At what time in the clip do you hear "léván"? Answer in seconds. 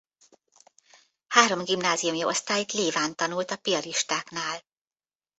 2.71-3.15